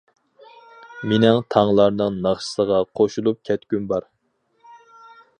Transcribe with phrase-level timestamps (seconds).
[1.09, 4.09] مېنىڭ تاڭلارنىڭ ناخشىسىغا قوشۇلۇپ كەتكۈم بار.